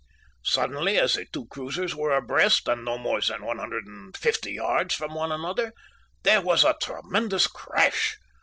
"Suddenly, 0.41 0.97
as 0.97 1.13
the 1.13 1.27
two 1.31 1.45
cruisers 1.45 1.93
were 1.95 2.11
abreast 2.15 2.67
and 2.67 2.83
no 2.83 2.97
more 2.97 3.21
than 3.21 3.45
150 3.45 4.51
yards 4.51 4.95
from 4.95 5.13
one 5.13 5.31
another, 5.31 5.73
there 6.23 6.41
was 6.41 6.63
a 6.63 6.75
tremendous 6.81 7.45
crash. 7.45 8.17